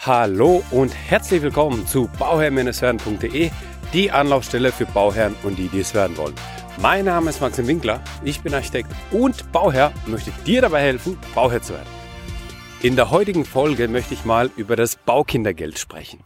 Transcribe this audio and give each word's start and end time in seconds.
Hallo 0.00 0.62
und 0.70 0.94
herzlich 0.94 1.42
willkommen 1.42 1.84
zu 1.84 2.08
bauherr-werden.de, 2.20 3.50
die 3.92 4.10
Anlaufstelle 4.12 4.70
für 4.70 4.86
Bauherren 4.86 5.34
und 5.42 5.58
die, 5.58 5.66
die 5.66 5.80
es 5.80 5.92
werden 5.92 6.16
wollen. 6.16 6.36
Mein 6.80 7.06
Name 7.06 7.30
ist 7.30 7.40
Maxim 7.40 7.66
Winkler, 7.66 8.00
ich 8.22 8.40
bin 8.40 8.54
Architekt 8.54 8.90
und 9.10 9.50
Bauherr 9.50 9.92
möchte 10.06 10.30
dir 10.46 10.62
dabei 10.62 10.82
helfen, 10.82 11.18
Bauherr 11.34 11.62
zu 11.62 11.72
werden. 11.72 11.88
In 12.80 12.94
der 12.94 13.10
heutigen 13.10 13.44
Folge 13.44 13.88
möchte 13.88 14.14
ich 14.14 14.24
mal 14.24 14.52
über 14.56 14.76
das 14.76 14.94
Baukindergeld 14.94 15.80
sprechen. 15.80 16.20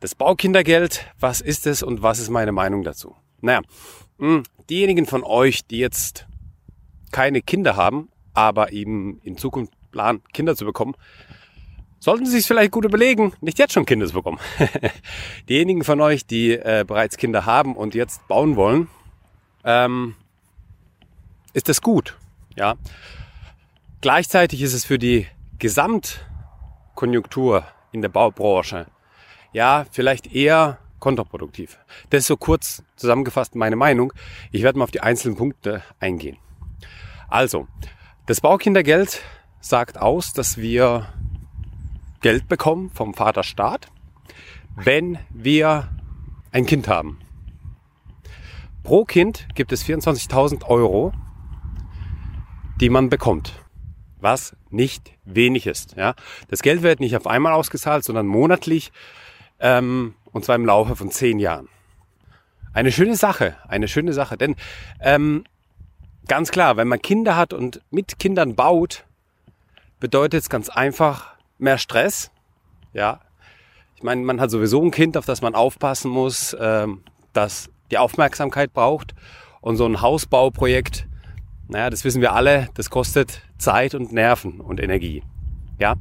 Das 0.00 0.14
Baukindergeld, 0.14 1.06
was 1.18 1.40
ist 1.40 1.66
es 1.66 1.82
und 1.82 2.02
was 2.02 2.18
ist 2.18 2.28
meine 2.28 2.52
Meinung 2.52 2.82
dazu? 2.82 3.16
Naja, 3.40 3.62
hm, 4.18 4.42
diejenigen 4.68 5.06
von 5.06 5.24
euch, 5.24 5.66
die 5.66 5.78
jetzt 5.78 6.26
keine 7.10 7.40
Kinder 7.40 7.76
haben, 7.76 8.10
aber 8.34 8.70
eben 8.72 9.18
in 9.22 9.38
Zukunft 9.38 9.72
planen, 9.92 10.22
Kinder 10.34 10.56
zu 10.56 10.66
bekommen, 10.66 10.94
sollten 12.00 12.26
Sie 12.26 12.32
sich 12.32 12.46
vielleicht 12.46 12.72
gut 12.72 12.84
überlegen, 12.84 13.32
nicht 13.40 13.58
jetzt 13.58 13.72
schon 13.74 13.86
Kinder 13.86 14.06
zu 14.06 14.14
bekommen. 14.14 14.40
Diejenigen 15.48 15.84
von 15.84 16.00
euch, 16.00 16.26
die 16.26 16.50
äh, 16.52 16.84
bereits 16.86 17.16
Kinder 17.16 17.46
haben 17.46 17.76
und 17.76 17.94
jetzt 17.94 18.26
bauen 18.26 18.56
wollen, 18.56 18.88
ähm, 19.64 20.16
ist 21.52 21.68
das 21.68 21.82
gut. 21.82 22.16
Ja. 22.56 22.74
Gleichzeitig 24.00 24.62
ist 24.62 24.72
es 24.72 24.84
für 24.84 24.98
die 24.98 25.28
Gesamtkonjunktur 25.58 27.64
in 27.92 28.02
der 28.02 28.08
Baubranche 28.08 28.86
ja 29.52 29.84
vielleicht 29.90 30.34
eher 30.34 30.78
kontraproduktiv. 31.00 31.78
Das 32.10 32.20
ist 32.20 32.26
so 32.28 32.36
kurz 32.36 32.82
zusammengefasst 32.96 33.54
meine 33.54 33.76
Meinung. 33.76 34.12
Ich 34.52 34.62
werde 34.62 34.78
mal 34.78 34.84
auf 34.84 34.90
die 34.90 35.00
einzelnen 35.00 35.36
Punkte 35.36 35.82
eingehen. 35.98 36.36
Also, 37.28 37.66
das 38.26 38.40
Baukindergeld 38.40 39.22
sagt 39.60 39.98
aus, 39.98 40.32
dass 40.32 40.56
wir 40.56 41.08
Geld 42.20 42.48
bekommen 42.48 42.90
vom 42.90 43.14
Vaterstaat, 43.14 43.88
wenn 44.76 45.18
wir 45.30 45.88
ein 46.52 46.66
Kind 46.66 46.88
haben. 46.88 47.18
Pro 48.82 49.04
Kind 49.04 49.46
gibt 49.54 49.72
es 49.72 49.84
24.000 49.84 50.64
Euro, 50.66 51.12
die 52.80 52.88
man 52.88 53.08
bekommt, 53.08 53.52
was 54.18 54.56
nicht 54.70 55.12
wenig 55.24 55.66
ist. 55.66 55.96
Ja? 55.96 56.14
Das 56.48 56.62
Geld 56.62 56.82
wird 56.82 57.00
nicht 57.00 57.16
auf 57.16 57.26
einmal 57.26 57.52
ausgezahlt, 57.52 58.04
sondern 58.04 58.26
monatlich 58.26 58.92
ähm, 59.60 60.14
und 60.32 60.44
zwar 60.44 60.56
im 60.56 60.64
Laufe 60.64 60.96
von 60.96 61.10
zehn 61.10 61.38
Jahren. 61.38 61.68
Eine 62.72 62.92
schöne 62.92 63.16
Sache, 63.16 63.56
eine 63.68 63.88
schöne 63.88 64.12
Sache, 64.12 64.36
denn 64.36 64.56
ähm, 65.00 65.44
ganz 66.28 66.50
klar, 66.50 66.76
wenn 66.76 66.88
man 66.88 67.02
Kinder 67.02 67.36
hat 67.36 67.52
und 67.52 67.82
mit 67.90 68.18
Kindern 68.18 68.54
baut, 68.54 69.04
bedeutet 69.98 70.42
es 70.42 70.48
ganz 70.48 70.68
einfach, 70.68 71.29
mehr 71.60 71.78
Stress. 71.78 72.30
Ja, 72.92 73.20
ich 74.00 74.02
meine, 74.02 74.22
man 74.22 74.40
hat 74.40 74.50
sowieso 74.50 74.82
ein 74.82 74.90
Kind, 74.90 75.18
auf 75.18 75.26
das 75.26 75.42
man 75.42 75.54
aufpassen 75.54 76.10
muss, 76.10 76.56
ähm, 76.58 77.02
das 77.34 77.68
die 77.90 77.98
Aufmerksamkeit 77.98 78.72
braucht. 78.72 79.14
Und 79.60 79.76
so 79.76 79.84
ein 79.84 80.00
Hausbauprojekt, 80.00 81.06
naja, 81.68 81.90
das 81.90 82.02
wissen 82.04 82.22
wir 82.22 82.32
alle, 82.32 82.70
das 82.74 82.88
kostet 82.88 83.42
Zeit 83.58 83.94
und 83.94 84.10
Nerven 84.10 84.60
und 84.60 84.80
Energie. 84.80 85.22
Ja, 85.78 85.96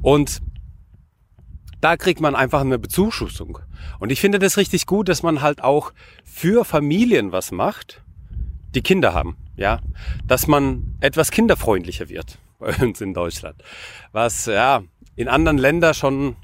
und 0.00 0.40
da 1.82 1.98
kriegt 1.98 2.22
man 2.22 2.34
einfach 2.34 2.62
eine 2.62 2.78
Bezuschussung. 2.78 3.58
Und 3.98 4.10
ich 4.10 4.20
finde 4.20 4.38
das 4.38 4.56
richtig 4.56 4.86
gut, 4.86 5.10
dass 5.10 5.22
man 5.22 5.42
halt 5.42 5.62
auch 5.62 5.92
für 6.24 6.64
Familien 6.64 7.32
was 7.32 7.52
macht, 7.52 8.02
die 8.74 8.82
Kinder 8.82 9.12
haben. 9.12 9.36
Ja, 9.56 9.80
dass 10.26 10.46
man 10.46 10.96
etwas 11.00 11.30
kinderfreundlicher 11.30 12.08
wird 12.08 12.38
bei 12.58 12.74
uns 12.76 13.00
in 13.00 13.14
Deutschland. 13.14 13.62
Was 14.12 14.46
ja 14.46 14.82
in 15.14 15.28
anderen 15.28 15.58
Ländern 15.58 15.94
schon 15.94 16.36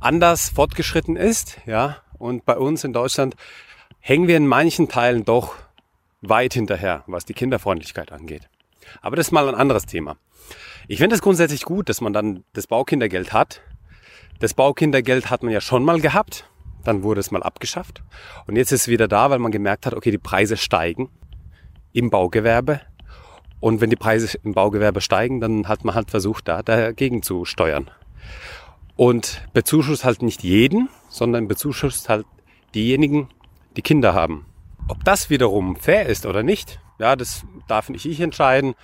anders 0.00 0.50
fortgeschritten 0.50 1.16
ist, 1.16 1.58
ja, 1.66 1.98
und 2.18 2.44
bei 2.44 2.56
uns 2.56 2.84
in 2.84 2.92
Deutschland 2.92 3.34
hängen 4.00 4.28
wir 4.28 4.36
in 4.36 4.46
manchen 4.46 4.88
Teilen 4.88 5.24
doch 5.24 5.54
weit 6.20 6.54
hinterher, 6.54 7.04
was 7.06 7.24
die 7.24 7.34
Kinderfreundlichkeit 7.34 8.12
angeht. 8.12 8.48
Aber 9.00 9.16
das 9.16 9.28
ist 9.28 9.32
mal 9.32 9.48
ein 9.48 9.54
anderes 9.54 9.86
Thema. 9.86 10.16
Ich 10.88 10.98
finde 10.98 11.14
es 11.14 11.22
grundsätzlich 11.22 11.62
gut, 11.62 11.88
dass 11.88 12.00
man 12.00 12.12
dann 12.12 12.44
das 12.52 12.66
Baukindergeld 12.66 13.32
hat. 13.32 13.60
Das 14.40 14.54
Baukindergeld 14.54 15.30
hat 15.30 15.42
man 15.42 15.52
ja 15.52 15.60
schon 15.60 15.84
mal 15.84 16.00
gehabt, 16.00 16.48
dann 16.84 17.02
wurde 17.04 17.20
es 17.20 17.30
mal 17.30 17.42
abgeschafft 17.42 18.02
und 18.46 18.56
jetzt 18.56 18.72
ist 18.72 18.82
es 18.82 18.88
wieder 18.88 19.06
da, 19.06 19.30
weil 19.30 19.38
man 19.38 19.52
gemerkt 19.52 19.86
hat, 19.86 19.94
okay, 19.94 20.10
die 20.10 20.18
Preise 20.18 20.56
steigen 20.56 21.10
im 21.92 22.10
Baugewerbe 22.10 22.80
und 23.62 23.80
wenn 23.80 23.90
die 23.90 23.96
Preise 23.96 24.36
im 24.42 24.54
Baugewerbe 24.54 25.00
steigen, 25.00 25.40
dann 25.40 25.68
hat 25.68 25.84
man 25.84 25.94
halt 25.94 26.10
versucht, 26.10 26.48
da 26.48 26.64
dagegen 26.64 27.22
zu 27.22 27.44
steuern. 27.44 27.88
Und 28.96 29.40
bezuschusst 29.52 30.04
halt 30.04 30.20
nicht 30.20 30.42
jeden, 30.42 30.88
sondern 31.08 31.46
bezuschusst 31.46 32.08
halt 32.08 32.26
diejenigen, 32.74 33.28
die 33.76 33.82
Kinder 33.82 34.14
haben. 34.14 34.46
Ob 34.88 35.04
das 35.04 35.30
wiederum 35.30 35.76
fair 35.76 36.06
ist 36.06 36.26
oder 36.26 36.42
nicht, 36.42 36.80
ja, 36.98 37.14
das 37.14 37.44
darf 37.68 37.88
nicht 37.88 38.04
ich 38.04 38.20
entscheiden. 38.20 38.74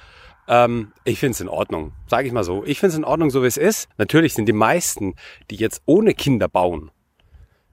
Ähm, 0.46 0.92
ich 1.02 1.18
finde 1.18 1.32
es 1.32 1.40
in 1.40 1.48
Ordnung, 1.48 1.90
sage 2.06 2.28
ich 2.28 2.32
mal 2.32 2.44
so. 2.44 2.64
Ich 2.64 2.78
finde 2.78 2.92
es 2.92 2.98
in 2.98 3.04
Ordnung, 3.04 3.30
so 3.30 3.42
wie 3.42 3.48
es 3.48 3.56
ist. 3.56 3.88
Natürlich 3.98 4.34
sind 4.34 4.46
die 4.46 4.52
meisten, 4.52 5.16
die 5.50 5.56
jetzt 5.56 5.82
ohne 5.86 6.14
Kinder 6.14 6.48
bauen, 6.48 6.92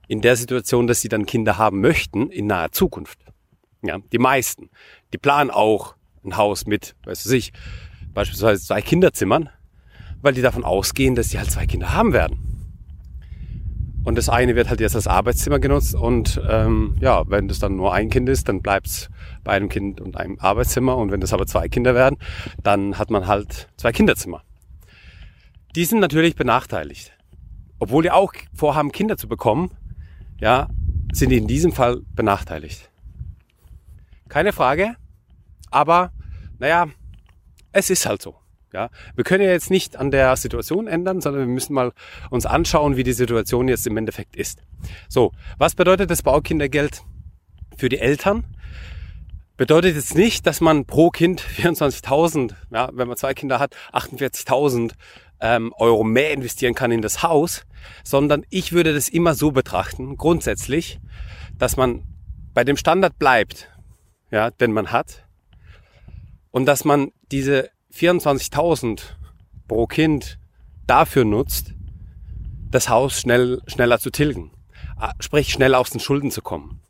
in 0.08 0.22
der 0.22 0.34
Situation, 0.34 0.88
dass 0.88 1.02
sie 1.02 1.08
dann 1.08 1.24
Kinder 1.24 1.56
haben 1.56 1.80
möchten 1.80 2.30
in 2.30 2.48
naher 2.48 2.72
Zukunft. 2.72 3.20
Ja, 3.82 3.98
die 4.10 4.18
meisten. 4.18 4.70
Die 5.12 5.18
planen 5.18 5.52
auch 5.52 5.95
ein 6.26 6.36
Haus 6.36 6.66
mit, 6.66 6.94
weißt 7.04 7.24
du 7.24 7.28
sich, 7.28 7.52
beispielsweise 8.12 8.62
zwei 8.64 8.82
Kinderzimmern, 8.82 9.48
weil 10.22 10.34
die 10.34 10.42
davon 10.42 10.64
ausgehen, 10.64 11.14
dass 11.14 11.30
sie 11.30 11.38
halt 11.38 11.50
zwei 11.50 11.66
Kinder 11.66 11.92
haben 11.94 12.12
werden. 12.12 12.46
Und 14.04 14.16
das 14.16 14.28
eine 14.28 14.54
wird 14.54 14.68
halt 14.68 14.80
jetzt 14.80 14.94
als 14.94 15.08
Arbeitszimmer 15.08 15.58
genutzt 15.58 15.96
und 15.96 16.40
ähm, 16.48 16.96
ja, 17.00 17.28
wenn 17.28 17.48
das 17.48 17.58
dann 17.58 17.74
nur 17.74 17.92
ein 17.92 18.08
Kind 18.08 18.28
ist, 18.28 18.48
dann 18.48 18.62
bleibt's 18.62 19.10
bei 19.42 19.52
einem 19.52 19.68
Kind 19.68 20.00
und 20.00 20.16
einem 20.16 20.38
Arbeitszimmer 20.38 20.96
und 20.96 21.10
wenn 21.10 21.20
das 21.20 21.32
aber 21.32 21.46
zwei 21.46 21.68
Kinder 21.68 21.94
werden, 21.94 22.16
dann 22.62 22.98
hat 22.98 23.10
man 23.10 23.26
halt 23.26 23.68
zwei 23.76 23.90
Kinderzimmer. 23.90 24.42
Die 25.74 25.84
sind 25.84 25.98
natürlich 25.98 26.36
benachteiligt. 26.36 27.12
Obwohl 27.80 28.04
die 28.04 28.12
auch 28.12 28.32
vorhaben, 28.54 28.92
Kinder 28.92 29.16
zu 29.16 29.26
bekommen, 29.28 29.72
ja, 30.40 30.68
sind 31.12 31.30
die 31.30 31.38
in 31.38 31.48
diesem 31.48 31.72
Fall 31.72 32.02
benachteiligt. 32.14 32.90
Keine 34.28 34.52
Frage, 34.52 34.94
aber 35.70 36.12
naja, 36.58 36.88
es 37.72 37.90
ist 37.90 38.06
halt 38.06 38.22
so. 38.22 38.36
Ja, 38.72 38.90
wir 39.14 39.24
können 39.24 39.44
ja 39.44 39.50
jetzt 39.50 39.70
nicht 39.70 39.96
an 39.96 40.10
der 40.10 40.36
Situation 40.36 40.86
ändern, 40.86 41.20
sondern 41.20 41.46
wir 41.46 41.54
müssen 41.54 41.72
mal 41.72 41.92
uns 42.30 42.46
anschauen, 42.46 42.96
wie 42.96 43.04
die 43.04 43.12
Situation 43.12 43.68
jetzt 43.68 43.86
im 43.86 43.96
Endeffekt 43.96 44.36
ist. 44.36 44.62
So, 45.08 45.32
was 45.56 45.74
bedeutet 45.74 46.10
das 46.10 46.22
Baukindergeld 46.22 47.02
für 47.76 47.88
die 47.88 47.98
Eltern? 47.98 48.44
Bedeutet 49.56 49.94
jetzt 49.94 50.14
nicht, 50.14 50.46
dass 50.46 50.60
man 50.60 50.84
pro 50.84 51.10
Kind 51.10 51.40
24.000, 51.56 52.54
ja, 52.70 52.90
wenn 52.92 53.08
man 53.08 53.16
zwei 53.16 53.34
Kinder 53.34 53.58
hat, 53.58 53.74
48.000 53.92 54.92
ähm, 55.40 55.72
Euro 55.78 56.04
mehr 56.04 56.32
investieren 56.32 56.74
kann 56.74 56.90
in 56.90 57.02
das 57.02 57.22
Haus, 57.22 57.64
sondern 58.04 58.44
ich 58.50 58.72
würde 58.72 58.92
das 58.92 59.08
immer 59.08 59.34
so 59.34 59.52
betrachten, 59.52 60.16
grundsätzlich, 60.16 61.00
dass 61.56 61.76
man 61.76 62.02
bei 62.52 62.64
dem 62.64 62.76
Standard 62.76 63.18
bleibt, 63.18 63.70
ja, 64.30 64.50
den 64.50 64.72
man 64.72 64.92
hat, 64.92 65.25
und 66.50 66.66
dass 66.66 66.84
man 66.84 67.12
diese 67.30 67.70
24.000 67.94 69.00
pro 69.68 69.86
Kind 69.86 70.38
dafür 70.86 71.24
nutzt, 71.24 71.74
das 72.70 72.88
Haus 72.88 73.20
schnell, 73.20 73.60
schneller 73.66 73.98
zu 73.98 74.10
tilgen. 74.10 74.50
Ah, 74.96 75.12
sprich, 75.20 75.52
schnell 75.52 75.74
aus 75.74 75.90
den 75.90 76.00
Schulden 76.00 76.30
zu 76.30 76.42
kommen. 76.42 76.80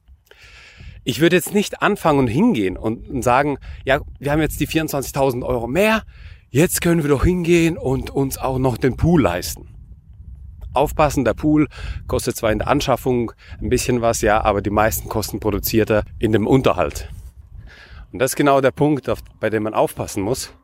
Ich 1.05 1.21
würde 1.21 1.37
jetzt 1.37 1.55
nicht 1.55 1.83
anfangen 1.83 2.19
und 2.19 2.27
hingehen 2.27 2.77
und 2.77 3.23
sagen, 3.23 3.59
ja, 3.85 4.01
wir 4.19 4.33
haben 4.33 4.41
jetzt 4.41 4.59
die 4.59 4.67
24.000 4.67 5.45
Euro 5.45 5.69
mehr, 5.69 6.03
jetzt 6.51 6.81
können 6.81 7.03
wir 7.03 7.11
doch 7.11 7.25
hingehen 7.25 7.79
und 7.79 8.11
uns 8.11 8.39
auch 8.39 8.59
noch 8.59 8.77
den 8.77 8.97
Pool 8.97 9.23
leisten. 9.23 9.69
Aufpassen, 10.73 11.25
der 11.25 11.35
Pool 11.35 11.69
kostet 12.07 12.37
zwar 12.37 12.53
in 12.53 12.59
der 12.59 12.69
Anschaffung 12.69 13.33
ein 13.61 13.69
bisschen 13.69 14.03
was, 14.03 14.21
ja, 14.21 14.43
aber 14.43 14.63
die 14.63 14.71
meisten 14.71 15.09
Kosten 15.09 15.41
produziert 15.41 15.91
er 15.91 16.03
in 16.19 16.33
dem 16.33 16.47
Unterhalt. 16.47 17.09
Und 18.17 18.21
das 18.21 18.31
ist 18.31 18.37
genau 18.37 18.63
der 18.63 18.71
Punkt, 18.71 19.13
bei 19.41 19.51
dem 19.51 19.65
man 19.65 19.75
aufpassen 19.75 20.23
muss. 20.23 20.55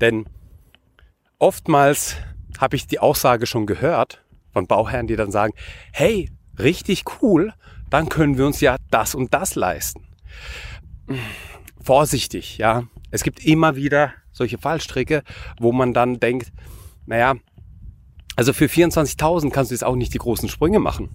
Denn 0.00 0.26
oftmals 1.40 2.14
habe 2.60 2.76
ich 2.76 2.86
die 2.86 3.00
Aussage 3.00 3.46
schon 3.46 3.66
gehört 3.66 4.24
von 4.52 4.68
Bauherren, 4.68 5.08
die 5.08 5.16
dann 5.16 5.32
sagen, 5.32 5.52
hey, 5.90 6.30
richtig 6.56 7.02
cool, 7.20 7.52
dann 7.90 8.08
können 8.08 8.38
wir 8.38 8.46
uns 8.46 8.60
ja 8.60 8.76
das 8.92 9.16
und 9.16 9.34
das 9.34 9.56
leisten. 9.56 10.06
Vorsichtig, 11.82 12.58
ja. 12.58 12.84
Es 13.10 13.24
gibt 13.24 13.44
immer 13.44 13.74
wieder 13.74 14.12
solche 14.30 14.58
Fallstricke, 14.58 15.24
wo 15.58 15.72
man 15.72 15.92
dann 15.92 16.20
denkt, 16.20 16.52
naja, 17.06 17.34
also 18.36 18.52
für 18.52 18.66
24.000 18.66 19.50
kannst 19.50 19.72
du 19.72 19.74
jetzt 19.74 19.82
auch 19.82 19.96
nicht 19.96 20.14
die 20.14 20.18
großen 20.18 20.48
Sprünge 20.48 20.78
machen. 20.78 21.08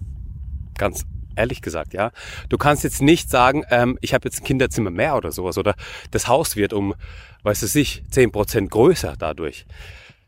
Ganz 0.76 1.06
ehrlich 1.36 1.62
gesagt, 1.62 1.94
ja. 1.94 2.10
Du 2.48 2.58
kannst 2.58 2.84
jetzt 2.84 3.02
nicht 3.02 3.30
sagen, 3.30 3.64
ähm, 3.70 3.98
ich 4.00 4.14
habe 4.14 4.26
jetzt 4.26 4.40
ein 4.40 4.44
Kinderzimmer 4.44 4.90
mehr 4.90 5.16
oder 5.16 5.32
sowas 5.32 5.58
oder 5.58 5.74
das 6.10 6.28
Haus 6.28 6.56
wird 6.56 6.72
um, 6.72 6.94
weißt 7.42 7.62
du 7.62 7.66
sich, 7.66 8.02
zehn 8.10 8.32
Prozent 8.32 8.70
größer 8.70 9.14
dadurch. 9.18 9.66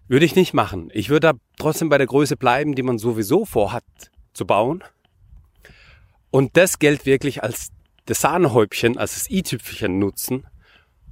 Würde 0.06 0.24
ich 0.24 0.36
nicht 0.36 0.54
machen. 0.54 0.90
Ich 0.92 1.10
würde 1.10 1.32
da 1.32 1.38
trotzdem 1.58 1.88
bei 1.88 1.98
der 1.98 2.06
Größe 2.06 2.36
bleiben, 2.36 2.74
die 2.74 2.82
man 2.82 2.98
sowieso 2.98 3.44
vorhat 3.44 3.84
zu 4.32 4.46
bauen. 4.46 4.82
Und 6.30 6.56
das 6.56 6.78
Geld 6.78 7.06
wirklich 7.06 7.42
als 7.42 7.70
das 8.06 8.22
Sahnehäubchen, 8.22 8.96
als 8.96 9.14
das 9.14 9.30
i-Tüpfelchen 9.30 9.98
nutzen, 9.98 10.46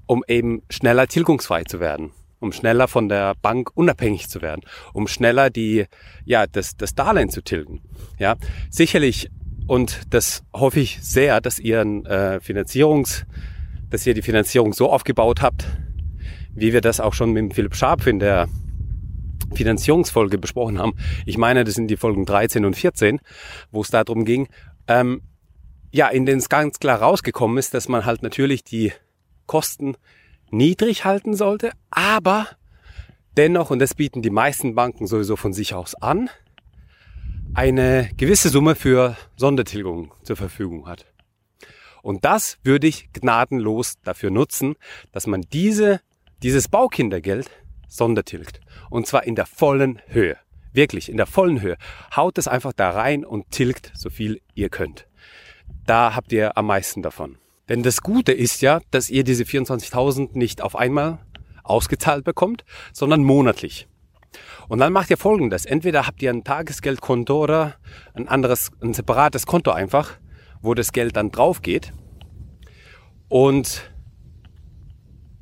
um 0.06 0.24
eben 0.28 0.62
schneller 0.70 1.06
tilgungsfrei 1.08 1.64
zu 1.64 1.78
werden, 1.78 2.12
um 2.40 2.52
schneller 2.52 2.88
von 2.88 3.08
der 3.08 3.34
Bank 3.34 3.70
unabhängig 3.74 4.28
zu 4.30 4.40
werden, 4.40 4.62
um 4.94 5.08
schneller 5.08 5.50
die, 5.50 5.86
ja, 6.24 6.46
das, 6.46 6.76
das 6.76 6.94
Darlehen 6.94 7.28
zu 7.28 7.42
tilgen. 7.42 7.82
Ja, 8.18 8.36
sicherlich, 8.70 9.30
und 9.66 10.02
das 10.10 10.42
hoffe 10.52 10.80
ich 10.80 10.98
sehr, 11.02 11.40
dass 11.40 11.58
ihr 11.58 11.80
ein 11.80 12.06
äh, 12.06 12.40
Finanzierungs, 12.40 13.26
dass 13.90 14.06
ihr 14.06 14.14
die 14.14 14.22
Finanzierung 14.22 14.72
so 14.72 14.90
aufgebaut 14.90 15.42
habt, 15.42 15.66
wie 16.54 16.72
wir 16.72 16.80
das 16.80 17.00
auch 17.00 17.14
schon 17.14 17.32
mit 17.32 17.54
Philipp 17.54 17.74
Scharp 17.74 18.06
in 18.06 18.18
der 18.18 18.48
Finanzierungsfolge 19.54 20.38
besprochen 20.38 20.78
haben. 20.78 20.94
Ich 21.24 21.38
meine, 21.38 21.64
das 21.64 21.74
sind 21.74 21.88
die 21.88 21.96
Folgen 21.96 22.26
13 22.26 22.64
und 22.64 22.74
14, 22.74 23.20
wo 23.70 23.82
es 23.82 23.90
darum 23.90 24.24
ging, 24.24 24.48
ähm, 24.88 25.22
ja, 25.92 26.08
in 26.08 26.26
denen 26.26 26.38
es 26.38 26.48
ganz 26.48 26.78
klar 26.78 27.00
rausgekommen 27.00 27.58
ist, 27.58 27.74
dass 27.74 27.88
man 27.88 28.04
halt 28.04 28.22
natürlich 28.22 28.64
die 28.64 28.92
Kosten 29.46 29.96
niedrig 30.50 31.04
halten 31.04 31.34
sollte, 31.34 31.70
aber 31.90 32.48
dennoch, 33.36 33.70
und 33.70 33.78
das 33.78 33.94
bieten 33.94 34.22
die 34.22 34.30
meisten 34.30 34.74
Banken 34.74 35.06
sowieso 35.06 35.36
von 35.36 35.52
sich 35.52 35.74
aus 35.74 35.94
an, 35.94 36.28
eine 37.54 38.10
gewisse 38.16 38.48
Summe 38.48 38.74
für 38.74 39.16
Sondertilgung 39.36 40.12
zur 40.22 40.36
Verfügung 40.36 40.86
hat. 40.86 41.06
Und 42.02 42.24
das 42.24 42.58
würde 42.62 42.86
ich 42.86 43.12
gnadenlos 43.12 43.94
dafür 44.04 44.30
nutzen, 44.30 44.76
dass 45.12 45.26
man 45.26 45.42
diese, 45.52 46.00
dieses 46.42 46.68
Baukindergeld 46.68 47.50
sondertilgt. 47.88 48.60
Und 48.90 49.06
zwar 49.06 49.24
in 49.24 49.34
der 49.34 49.46
vollen 49.46 50.00
Höhe. 50.06 50.36
Wirklich, 50.72 51.08
in 51.08 51.16
der 51.16 51.26
vollen 51.26 51.60
Höhe. 51.62 51.76
Haut 52.14 52.38
es 52.38 52.48
einfach 52.48 52.72
da 52.72 52.90
rein 52.90 53.24
und 53.24 53.50
tilgt 53.50 53.92
so 53.94 54.10
viel 54.10 54.40
ihr 54.54 54.68
könnt. 54.68 55.08
Da 55.86 56.14
habt 56.14 56.32
ihr 56.32 56.56
am 56.56 56.66
meisten 56.66 57.02
davon. 57.02 57.38
Denn 57.68 57.82
das 57.82 58.02
Gute 58.02 58.32
ist 58.32 58.62
ja, 58.62 58.80
dass 58.90 59.10
ihr 59.10 59.24
diese 59.24 59.44
24.000 59.44 60.30
nicht 60.34 60.62
auf 60.62 60.76
einmal 60.76 61.18
ausgezahlt 61.64 62.24
bekommt, 62.24 62.64
sondern 62.92 63.24
monatlich. 63.24 63.88
Und 64.68 64.78
dann 64.78 64.92
macht 64.92 65.10
ihr 65.10 65.16
folgendes. 65.16 65.64
Entweder 65.64 66.06
habt 66.06 66.22
ihr 66.22 66.30
ein 66.30 66.44
Tagesgeldkonto 66.44 67.42
oder 67.42 67.76
ein 68.14 68.28
anderes, 68.28 68.70
ein 68.80 68.94
separates 68.94 69.46
Konto 69.46 69.70
einfach, 69.70 70.12
wo 70.60 70.74
das 70.74 70.92
Geld 70.92 71.16
dann 71.16 71.30
drauf 71.30 71.62
geht. 71.62 71.92
Und 73.28 73.92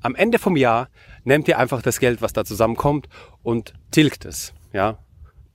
am 0.00 0.14
Ende 0.14 0.38
vom 0.38 0.56
Jahr 0.56 0.88
nehmt 1.24 1.48
ihr 1.48 1.58
einfach 1.58 1.82
das 1.82 1.98
Geld, 1.98 2.22
was 2.22 2.32
da 2.32 2.44
zusammenkommt 2.44 3.08
und 3.42 3.72
tilgt 3.90 4.24
es. 4.24 4.52
Ja, 4.72 4.98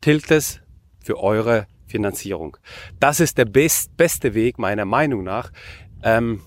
tilgt 0.02 0.32
es 0.32 0.62
für 1.04 1.20
eure 1.20 1.68
Finanzierung. 1.86 2.58
Das 3.00 3.20
ist 3.20 3.38
der 3.38 3.46
best, 3.46 3.96
beste 3.98 4.34
Weg 4.34 4.60
meiner 4.60 4.86
Meinung 4.86 5.24
nach, 5.24 5.52
ähm, 6.04 6.42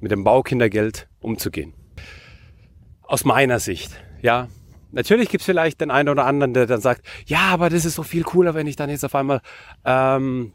mit 0.00 0.12
dem 0.12 0.24
Baukindergeld 0.24 1.08
umzugehen. 1.20 1.74
Aus 3.02 3.24
meiner 3.24 3.58
Sicht, 3.58 3.92
ja. 4.20 4.48
Natürlich 4.90 5.28
gibt 5.28 5.42
es 5.42 5.46
vielleicht 5.46 5.80
den 5.80 5.90
einen 5.90 6.08
oder 6.08 6.24
anderen, 6.24 6.54
der 6.54 6.66
dann 6.66 6.80
sagt, 6.80 7.06
ja, 7.26 7.40
aber 7.50 7.68
das 7.68 7.84
ist 7.84 7.94
so 7.94 8.02
viel 8.02 8.22
cooler, 8.22 8.54
wenn 8.54 8.66
ich 8.66 8.76
dann 8.76 8.88
jetzt 8.88 9.04
auf 9.04 9.14
einmal 9.14 9.40
ähm, 9.84 10.52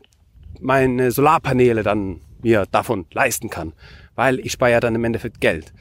meine 0.59 1.11
Solarpaneele 1.11 1.83
dann 1.83 2.21
mir 2.41 2.65
davon 2.71 3.05
leisten 3.11 3.49
kann, 3.49 3.73
weil 4.15 4.39
ich 4.39 4.51
spare 4.51 4.71
ja 4.71 4.79
dann 4.79 4.95
im 4.95 5.03
Endeffekt 5.03 5.39
Geld. 5.39 5.73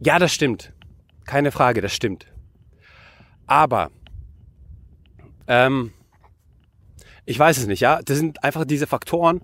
Ja, 0.00 0.18
das 0.18 0.32
stimmt. 0.32 0.72
Keine 1.26 1.52
Frage, 1.52 1.80
das 1.80 1.94
stimmt. 1.94 2.26
Aber 3.46 3.90
ähm, 5.46 5.92
ich 7.26 7.38
weiß 7.38 7.58
es 7.58 7.66
nicht, 7.66 7.80
ja. 7.80 8.00
Das 8.02 8.16
sind 8.16 8.42
einfach 8.42 8.64
diese 8.64 8.86
Faktoren, 8.86 9.42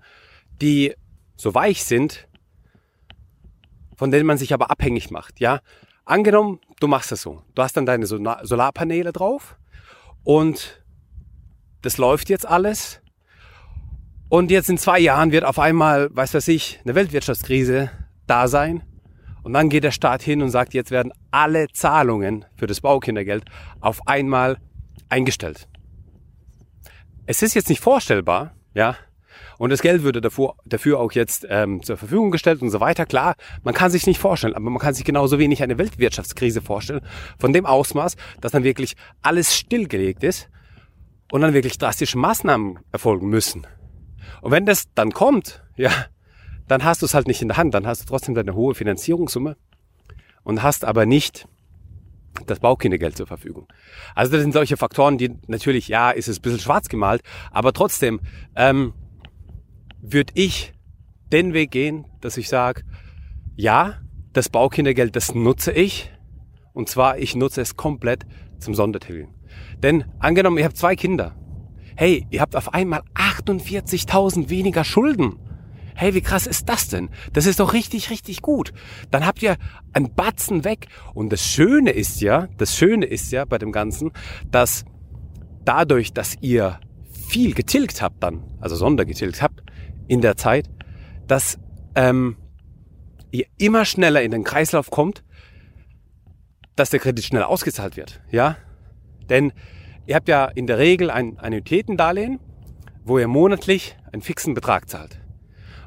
die 0.60 0.94
so 1.36 1.54
weich 1.54 1.84
sind, 1.84 2.26
von 3.96 4.10
denen 4.10 4.26
man 4.26 4.38
sich 4.38 4.54
aber 4.54 4.70
abhängig 4.70 5.10
macht, 5.10 5.40
ja. 5.40 5.60
Angenommen, 6.04 6.60
du 6.80 6.88
machst 6.88 7.12
es 7.12 7.22
so. 7.22 7.42
Du 7.54 7.62
hast 7.62 7.76
dann 7.76 7.86
deine 7.86 8.06
Solarpaneele 8.06 9.12
drauf 9.12 9.56
und 10.22 10.84
das 11.82 11.98
läuft 11.98 12.28
jetzt 12.28 12.46
alles. 12.46 13.00
Und 14.28 14.50
jetzt 14.50 14.70
in 14.70 14.78
zwei 14.78 14.98
Jahren 14.98 15.32
wird 15.32 15.44
auf 15.44 15.58
einmal, 15.58 16.08
weiß 16.14 16.34
was 16.34 16.48
ich, 16.48 16.80
eine 16.84 16.94
Weltwirtschaftskrise 16.94 17.90
da 18.26 18.48
sein. 18.48 18.82
Und 19.42 19.52
dann 19.52 19.68
geht 19.68 19.84
der 19.84 19.90
Staat 19.90 20.22
hin 20.22 20.42
und 20.42 20.48
sagt, 20.48 20.72
jetzt 20.72 20.90
werden 20.90 21.12
alle 21.30 21.68
Zahlungen 21.68 22.46
für 22.56 22.66
das 22.66 22.80
Baukindergeld 22.80 23.44
auf 23.80 24.06
einmal 24.06 24.56
eingestellt. 25.10 25.68
Es 27.26 27.42
ist 27.42 27.54
jetzt 27.54 27.68
nicht 27.68 27.80
vorstellbar, 27.80 28.56
ja, 28.74 28.96
und 29.58 29.70
das 29.70 29.82
Geld 29.82 30.02
würde 30.02 30.20
dafür, 30.20 30.54
dafür 30.64 31.00
auch 31.00 31.12
jetzt 31.12 31.46
ähm, 31.48 31.82
zur 31.82 31.96
Verfügung 31.96 32.30
gestellt 32.30 32.62
und 32.62 32.70
so 32.70 32.80
weiter. 32.80 33.06
Klar, 33.06 33.34
man 33.62 33.74
kann 33.74 33.90
sich 33.90 34.06
nicht 34.06 34.18
vorstellen, 34.18 34.54
aber 34.54 34.70
man 34.70 34.78
kann 34.78 34.94
sich 34.94 35.04
genauso 35.04 35.38
wenig 35.38 35.62
eine 35.62 35.78
Weltwirtschaftskrise 35.78 36.60
vorstellen, 36.60 37.00
von 37.38 37.52
dem 37.52 37.66
Ausmaß, 37.66 38.16
dass 38.40 38.52
dann 38.52 38.64
wirklich 38.64 38.94
alles 39.22 39.56
stillgelegt 39.56 40.22
ist 40.24 40.48
und 41.30 41.40
dann 41.40 41.54
wirklich 41.54 41.78
drastische 41.78 42.18
Maßnahmen 42.18 42.78
erfolgen 42.92 43.28
müssen. 43.28 43.66
Und 44.40 44.52
wenn 44.52 44.66
das 44.66 44.92
dann 44.94 45.12
kommt, 45.12 45.62
ja, 45.76 45.90
dann 46.68 46.84
hast 46.84 47.02
du 47.02 47.06
es 47.06 47.14
halt 47.14 47.26
nicht 47.26 47.42
in 47.42 47.48
der 47.48 47.56
Hand, 47.56 47.74
dann 47.74 47.86
hast 47.86 48.02
du 48.02 48.06
trotzdem 48.06 48.34
deine 48.34 48.54
hohe 48.54 48.74
Finanzierungssumme 48.74 49.56
und 50.42 50.62
hast 50.62 50.84
aber 50.84 51.06
nicht 51.06 51.46
das 52.46 52.60
Baukindergeld 52.60 53.16
zur 53.16 53.26
Verfügung. 53.26 53.68
Also 54.14 54.32
das 54.32 54.42
sind 54.42 54.52
solche 54.52 54.76
Faktoren, 54.76 55.18
die 55.18 55.36
natürlich, 55.46 55.88
ja, 55.88 56.10
ist 56.10 56.28
es 56.28 56.38
ein 56.38 56.42
bisschen 56.42 56.58
schwarz 56.58 56.88
gemalt, 56.88 57.22
aber 57.50 57.72
trotzdem 57.72 58.20
ähm, 58.56 58.92
würde 60.12 60.32
ich 60.36 60.72
den 61.32 61.54
Weg 61.54 61.70
gehen, 61.70 62.06
dass 62.20 62.36
ich 62.36 62.48
sage, 62.48 62.82
ja, 63.56 64.00
das 64.32 64.48
Baukindergeld, 64.48 65.16
das 65.16 65.34
nutze 65.34 65.72
ich. 65.72 66.10
Und 66.72 66.88
zwar, 66.88 67.18
ich 67.18 67.34
nutze 67.36 67.60
es 67.60 67.76
komplett 67.76 68.26
zum 68.58 68.74
Sondertilgen. 68.74 69.34
Denn 69.78 70.04
angenommen, 70.18 70.58
ihr 70.58 70.64
habt 70.64 70.76
zwei 70.76 70.96
Kinder. 70.96 71.36
Hey, 71.96 72.26
ihr 72.30 72.40
habt 72.40 72.56
auf 72.56 72.74
einmal 72.74 73.02
48.000 73.14 74.50
weniger 74.50 74.84
Schulden 74.84 75.38
hey, 75.94 76.14
wie 76.14 76.20
krass 76.20 76.46
ist 76.46 76.68
das 76.68 76.88
denn? 76.88 77.08
Das 77.32 77.46
ist 77.46 77.60
doch 77.60 77.72
richtig, 77.72 78.10
richtig 78.10 78.42
gut. 78.42 78.72
Dann 79.10 79.24
habt 79.24 79.42
ihr 79.42 79.56
einen 79.92 80.12
Batzen 80.14 80.64
weg. 80.64 80.88
Und 81.14 81.32
das 81.32 81.46
Schöne 81.46 81.90
ist 81.90 82.20
ja, 82.20 82.48
das 82.58 82.76
Schöne 82.76 83.06
ist 83.06 83.32
ja 83.32 83.44
bei 83.44 83.58
dem 83.58 83.72
Ganzen, 83.72 84.10
dass 84.50 84.84
dadurch, 85.64 86.12
dass 86.12 86.36
ihr 86.40 86.80
viel 87.28 87.54
getilgt 87.54 88.02
habt 88.02 88.22
dann, 88.22 88.42
also 88.60 88.76
Sondergetilgt 88.76 89.40
habt 89.40 89.63
in 90.08 90.20
der 90.20 90.36
Zeit, 90.36 90.68
dass 91.26 91.58
ähm, 91.94 92.36
ihr 93.30 93.46
immer 93.58 93.84
schneller 93.84 94.22
in 94.22 94.30
den 94.30 94.44
Kreislauf 94.44 94.90
kommt, 94.90 95.24
dass 96.76 96.90
der 96.90 97.00
Kredit 97.00 97.24
schnell 97.24 97.42
ausgezahlt 97.42 97.96
wird. 97.96 98.20
Ja, 98.30 98.56
denn 99.28 99.52
ihr 100.06 100.16
habt 100.16 100.28
ja 100.28 100.46
in 100.46 100.66
der 100.66 100.78
Regel 100.78 101.10
ein 101.10 101.38
Annuitätendarlehen, 101.38 102.40
wo 103.04 103.18
ihr 103.18 103.28
monatlich 103.28 103.96
einen 104.12 104.22
fixen 104.22 104.54
Betrag 104.54 104.88
zahlt 104.88 105.20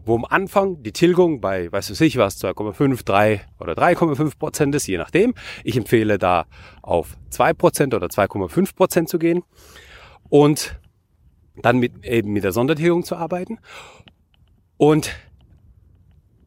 wo 0.07 0.15
am 0.15 0.25
Anfang 0.25 0.81
die 0.83 0.93
Tilgung 0.93 1.41
bei, 1.41 1.71
weiß 1.71 1.89
ich 1.89 1.99
nicht 1.99 2.17
was, 2.17 2.41
2,5, 2.41 3.03
3 3.03 3.41
oder 3.59 3.73
3,5 3.73 4.39
Prozent 4.39 4.73
ist, 4.73 4.87
je 4.87 4.97
nachdem. 4.97 5.33
Ich 5.65 5.75
empfehle 5.75 6.17
da 6.17 6.45
auf 6.81 7.17
2 7.29 7.53
Prozent 7.53 7.93
oder 7.93 8.07
2,5 8.07 8.73
Prozent 8.73 9.09
zu 9.09 9.19
gehen 9.19 9.43
und 10.29 10.79
dann 11.61 11.79
mit, 11.79 12.05
eben 12.05 12.31
mit 12.31 12.45
der 12.45 12.53
Sondertilgung 12.53 13.03
zu 13.03 13.17
arbeiten. 13.17 13.59
Und 14.77 15.15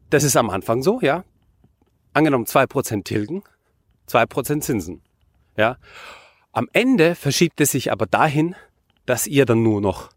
das 0.09 0.23
ist 0.23 0.35
am 0.35 0.49
Anfang 0.49 0.83
so, 0.83 0.99
ja. 1.01 1.23
Angenommen 2.13 2.45
2 2.45 2.65
Prozent 2.67 3.05
tilgen, 3.05 3.43
2 4.07 4.25
Prozent 4.25 4.63
Zinsen, 4.63 5.01
ja. 5.55 5.77
Am 6.51 6.67
Ende 6.73 7.15
verschiebt 7.15 7.61
es 7.61 7.71
sich 7.71 7.91
aber 7.91 8.05
dahin, 8.05 8.55
dass 9.05 9.27
ihr 9.27 9.45
dann 9.45 9.63
nur 9.63 9.79
noch 9.79 10.09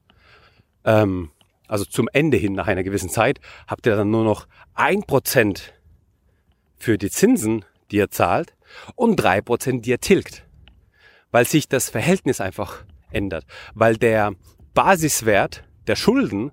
ähm, 0.85 1.31
also 1.67 1.85
zum 1.85 2.09
Ende 2.13 2.37
hin 2.37 2.53
nach 2.53 2.67
einer 2.67 2.83
gewissen 2.83 3.09
Zeit, 3.09 3.41
habt 3.67 3.87
ihr 3.87 3.97
dann 3.97 4.11
nur 4.11 4.25
noch 4.25 4.47
ein 4.75 5.03
Prozent 5.03 5.75
für 6.77 6.99
die 6.99 7.11
Zinsen, 7.11 7.65
die 7.91 7.97
ihr 7.97 8.11
zahlt 8.11 8.55
und 8.95 9.17
drei 9.17 9.41
Prozent, 9.41 9.87
die 9.87 9.91
ihr 9.91 10.01
tilgt. 10.01 10.45
Weil 11.31 11.47
sich 11.47 11.69
das 11.69 11.91
Verhältnis 11.91 12.41
einfach 12.41 12.85
ändert. 13.11 13.45
Weil 13.75 13.97
der 13.97 14.33
Basiswert 14.73 15.65
der 15.87 15.97
Schulden 15.97 16.53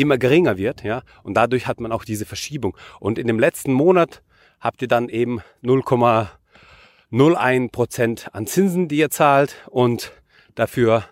immer 0.00 0.18
geringer 0.18 0.58
wird, 0.58 0.82
ja, 0.82 1.02
und 1.22 1.34
dadurch 1.34 1.66
hat 1.66 1.80
man 1.80 1.92
auch 1.92 2.04
diese 2.04 2.26
Verschiebung. 2.26 2.76
Und 2.98 3.18
in 3.18 3.26
dem 3.26 3.38
letzten 3.38 3.72
Monat 3.72 4.22
habt 4.60 4.82
ihr 4.82 4.88
dann 4.88 5.08
eben 5.08 5.40
0,01 5.62 7.70
Prozent 7.70 8.28
an 8.32 8.46
Zinsen, 8.46 8.88
die 8.88 8.98
ihr 8.98 9.10
zahlt 9.10 9.56
und 9.68 10.12
dafür 10.54 11.04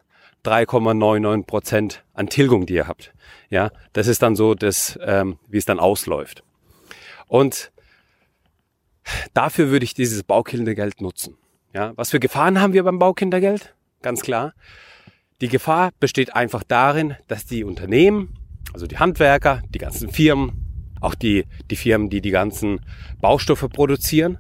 3,99 0.45 1.47
Prozent 1.47 2.05
an 2.15 2.29
Tilgung, 2.29 2.67
die 2.67 2.75
ihr 2.75 2.89
habt. 2.89 3.13
Ja, 3.51 3.71
das 3.93 4.07
ist 4.07 4.23
dann 4.23 4.37
so, 4.37 4.55
das, 4.55 4.99
ähm, 5.03 5.39
wie 5.49 5.59
es 5.59 5.65
dann 5.65 5.81
ausläuft. 5.81 6.43
Und 7.27 7.73
dafür 9.35 9.71
würde 9.71 9.85
ich 9.85 9.95
dieses 9.95 10.23
Baukindergeld 10.23 11.01
nutzen. 11.01 11.37
Ja, 11.75 11.93
was 11.97 12.11
für 12.11 12.21
Gefahren 12.21 12.61
haben 12.61 12.73
wir 12.73 12.83
beim 12.83 12.99
Baukindergeld? 12.99 13.75
Ganz 14.03 14.23
klar. 14.23 14.55
Die 15.41 15.49
Gefahr 15.49 15.91
besteht 16.01 16.35
einfach 16.35 16.63
darin, 16.63 17.17
dass 17.29 17.47
die 17.47 17.65
Unternehmen, 17.65 18.35
also 18.73 18.87
die 18.87 18.99
Handwerker, 18.99 19.63
die 19.71 19.79
ganzen 19.79 20.11
Firmen, 20.11 20.65
auch 21.01 21.15
die, 21.15 21.45
die 21.71 21.77
Firmen, 21.77 22.11
die 22.11 22.21
die 22.21 22.31
ganzen 22.31 22.81
Baustoffe 23.21 23.69
produzieren, 23.69 24.39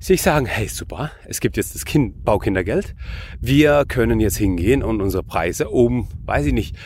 sich 0.00 0.22
sagen, 0.22 0.46
hey 0.46 0.66
super, 0.66 1.10
es 1.26 1.40
gibt 1.40 1.56
jetzt 1.58 1.74
das 1.74 1.84
kind, 1.84 2.24
Baukindergeld. 2.24 2.94
Wir 3.40 3.84
können 3.86 4.18
jetzt 4.18 4.38
hingehen 4.38 4.82
und 4.82 5.02
unsere 5.02 5.22
Preise 5.22 5.68
um, 5.68 6.08
weiß 6.24 6.46
ich 6.46 6.54
nicht, 6.54 6.76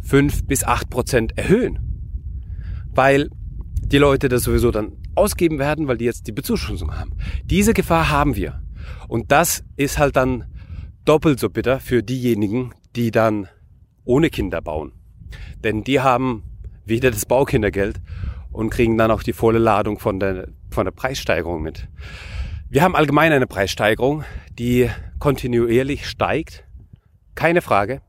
fünf 0.00 0.46
bis 0.46 0.64
acht 0.64 0.88
Prozent 0.88 1.36
erhöhen. 1.36 1.78
Weil 2.92 3.28
die 3.80 3.98
Leute 3.98 4.28
das 4.28 4.44
sowieso 4.44 4.70
dann 4.70 4.92
ausgeben 5.14 5.58
werden, 5.58 5.86
weil 5.86 5.98
die 5.98 6.06
jetzt 6.06 6.26
die 6.26 6.32
Bezuschussung 6.32 6.96
haben. 6.96 7.12
Diese 7.44 7.74
Gefahr 7.74 8.10
haben 8.10 8.36
wir. 8.36 8.62
Und 9.06 9.30
das 9.30 9.62
ist 9.76 9.98
halt 9.98 10.16
dann 10.16 10.46
doppelt 11.04 11.38
so 11.38 11.50
bitter 11.50 11.78
für 11.80 12.02
diejenigen, 12.02 12.72
die 12.96 13.10
dann 13.10 13.48
ohne 14.04 14.30
Kinder 14.30 14.62
bauen. 14.62 14.92
Denn 15.62 15.84
die 15.84 16.00
haben 16.00 16.42
weder 16.84 17.10
das 17.10 17.26
Baukindergeld 17.26 18.00
und 18.52 18.70
kriegen 18.70 18.96
dann 18.96 19.10
auch 19.10 19.22
die 19.22 19.32
volle 19.32 19.58
Ladung 19.58 19.98
von 19.98 20.20
der, 20.20 20.48
von 20.70 20.84
der 20.84 20.92
Preissteigerung 20.92 21.62
mit. 21.62 21.88
Wir 22.70 22.82
haben 22.82 22.96
allgemein 22.96 23.32
eine 23.32 23.46
Preissteigerung, 23.46 24.24
die 24.58 24.90
kontinuierlich 25.18 26.08
steigt. 26.08 26.64
Keine 27.34 27.62
Frage. 27.62 28.00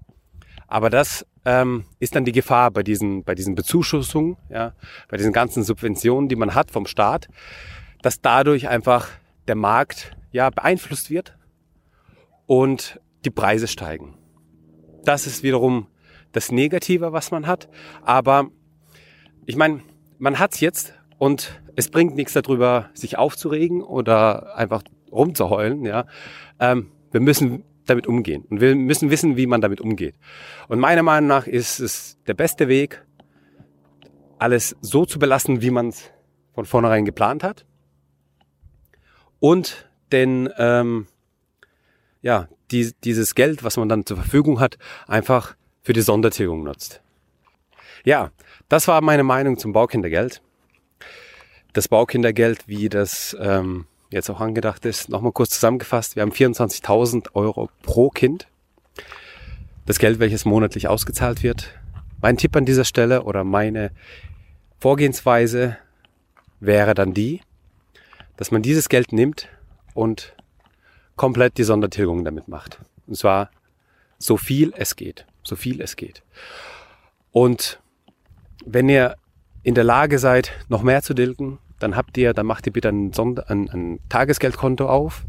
Aber 0.68 0.90
das 0.90 1.26
ähm, 1.46 1.86
ist 2.00 2.16
dann 2.16 2.26
die 2.26 2.32
Gefahr 2.32 2.72
bei 2.72 2.84
diesen, 2.84 3.24
bei 3.24 3.36
diesen 3.36 3.56
Bezuschussungen, 3.56 4.38
ja, 4.50 4.74
bei 5.08 5.18
diesen 5.18 5.32
ganzen 5.32 5.64
Subventionen, 5.64 6.30
die 6.30 6.36
man 6.36 6.56
hat 6.56 6.72
vom 6.72 6.88
Staat, 6.88 7.28
dass 8.02 8.22
dadurch 8.22 8.68
einfach 8.68 9.08
der 9.48 9.56
Markt 9.56 10.16
ja 10.32 10.50
beeinflusst 10.50 11.10
wird 11.10 11.38
und 12.46 13.00
die 13.24 13.30
Preise 13.30 13.68
steigen. 13.68 14.16
Das 15.04 15.28
ist 15.28 15.44
wiederum 15.44 15.88
das 16.36 16.52
Negative, 16.52 17.14
was 17.14 17.32
man 17.32 17.48
hat. 17.48 17.70
Aber 18.02 18.50
ich 19.46 19.56
meine, 19.56 19.82
man 20.18 20.40
hat's 20.40 20.60
jetzt 20.60 20.94
und 21.18 21.62
es 21.76 21.90
bringt 21.90 22.16
nichts 22.16 22.34
darüber, 22.34 22.90
sich 22.94 23.18
aufzuregen 23.18 23.82
oder 23.82 24.56
einfach 24.56 24.84
rumzuheulen. 25.12 25.86
Ja, 25.86 26.06
ähm, 26.60 26.92
wir 27.12 27.22
müssen 27.22 27.64
damit 27.86 28.08
umgehen 28.08 28.46
und 28.50 28.62
wir 28.62 28.76
müssen 28.76 29.10
wissen, 29.12 29.38
wie 29.38 29.46
man 29.46 29.62
damit 29.62 29.80
umgeht. 29.80 30.16
Und 30.68 30.80
meiner 30.80 31.04
Meinung 31.04 31.28
nach 31.28 31.48
ist 31.48 31.80
es 31.80 32.18
der 32.28 32.34
beste 32.34 32.68
Weg, 32.68 33.06
alles 34.40 34.76
so 34.82 35.06
zu 35.06 35.20
belassen, 35.20 35.62
wie 35.62 35.70
man 35.70 35.90
es 35.90 36.12
von 36.54 36.66
vornherein 36.66 37.06
geplant 37.06 37.44
hat 37.44 37.66
und 39.40 39.90
denn 40.12 40.50
ähm, 40.58 41.08
ja 42.22 42.48
die, 42.72 42.92
dieses 43.04 43.36
Geld, 43.36 43.64
was 43.64 43.78
man 43.78 43.90
dann 43.90 44.06
zur 44.06 44.18
Verfügung 44.18 44.60
hat, 44.60 44.78
einfach 45.08 45.56
für 45.86 45.94
die 45.94 46.02
Sondertilgung 46.02 46.64
nutzt. 46.64 47.00
Ja, 48.04 48.32
das 48.70 48.88
war 48.88 49.02
meine 49.02 49.24
Meinung 49.24 49.60
zum 49.60 49.72
Baukindergeld. 49.72 50.42
Das 51.74 51.88
Baukindergeld, 51.88 52.68
wie 52.68 52.90
das 52.90 53.38
ähm, 53.40 53.86
jetzt 54.10 54.32
auch 54.32 54.42
angedacht 54.42 54.84
ist, 54.86 55.10
nochmal 55.10 55.32
kurz 55.32 55.52
zusammengefasst. 55.52 56.16
Wir 56.16 56.24
haben 56.24 56.32
24.000 56.32 57.36
Euro 57.36 57.70
pro 57.84 58.10
Kind. 58.10 58.48
Das 59.86 60.00
Geld, 60.00 60.20
welches 60.20 60.44
monatlich 60.44 60.88
ausgezahlt 60.88 61.44
wird. 61.44 61.78
Mein 62.20 62.38
Tipp 62.38 62.56
an 62.56 62.66
dieser 62.66 62.86
Stelle 62.86 63.22
oder 63.22 63.44
meine 63.44 63.92
Vorgehensweise 64.80 65.78
wäre 66.60 66.96
dann 66.96 67.14
die, 67.14 67.42
dass 68.38 68.50
man 68.50 68.64
dieses 68.64 68.90
Geld 68.90 69.14
nimmt 69.14 69.50
und 69.94 70.36
komplett 71.16 71.60
die 71.60 71.64
Sondertilgung 71.64 72.26
damit 72.26 72.48
macht. 72.48 72.80
Und 73.06 73.18
zwar 73.18 73.52
so 74.18 74.38
viel 74.38 74.74
es 74.76 74.96
geht. 74.96 75.28
So 75.46 75.56
viel 75.56 75.82
es 75.82 75.96
geht. 75.96 76.24
Und 77.32 77.80
wenn 78.66 78.90
ihr 78.90 79.16
in 79.64 79.76
der 79.76 79.84
Lage 79.84 80.20
seid, 80.20 80.52
noch 80.68 80.84
mehr 80.84 81.02
zu 81.02 81.14
tilgen, 81.14 81.60
dann 81.80 81.96
habt 81.96 82.18
ihr, 82.18 82.34
dann 82.34 82.46
macht 82.46 82.66
ihr 82.68 82.74
bitte 82.74 82.90
ein, 82.90 83.14
Sonder-, 83.14 83.50
ein, 83.50 83.70
ein 83.70 84.00
Tagesgeldkonto 84.10 84.88
auf, 84.88 85.26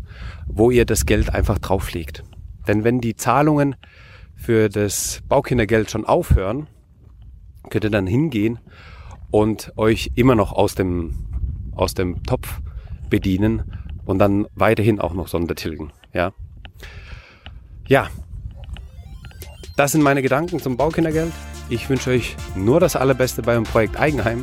wo 0.47 0.71
ihr 0.71 0.85
das 0.85 1.07
Geld 1.07 1.35
einfach 1.35 1.59
drauflegt. 1.59 2.25
Denn 2.67 2.85
wenn 2.85 3.01
die 3.01 3.17
Zahlungen 3.17 3.77
für 4.35 4.69
das 4.69 5.23
Baukindergeld 5.29 5.91
schon 5.91 6.05
aufhören, 6.05 6.67
könnt 7.71 7.85
ihr 7.85 7.91
dann 7.91 8.07
hingehen 8.07 8.59
und 9.31 9.73
euch 9.77 10.13
immer 10.15 10.35
noch 10.35 10.53
aus 10.53 10.75
dem, 10.75 11.27
aus 11.73 11.95
dem 11.95 12.23
Topf 12.23 12.61
bedienen 13.11 13.73
und 14.05 14.19
dann 14.19 14.47
weiterhin 14.55 15.01
auch 15.01 15.15
noch 15.15 15.29
Sondertilgen. 15.29 15.93
Ja. 16.13 16.33
Ja. 17.89 18.09
Das 19.77 19.93
sind 19.93 20.03
meine 20.03 20.23
Gedanken 20.23 20.59
zum 20.59 20.79
Baukindergeld. 20.79 21.33
Ich 21.69 21.89
wünsche 21.91 22.11
euch 22.11 22.35
nur 22.55 22.81
das 22.81 22.97
Allerbeste 22.97 23.43
beim 23.43 23.65
Projekt 23.65 23.99
Eigenheim 23.99 24.43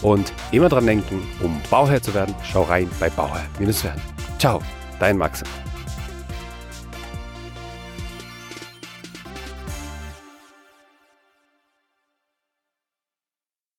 und 0.00 0.32
immer 0.52 0.70
dran 0.70 0.86
denken, 0.86 1.22
um 1.42 1.60
Bauherr 1.70 2.02
zu 2.02 2.14
werden, 2.14 2.34
schau 2.50 2.62
rein 2.62 2.88
bei 2.98 3.10
Bauherr-werden. 3.10 4.00
Ciao, 4.38 4.62
dein 4.98 5.18
Max. 5.18 5.42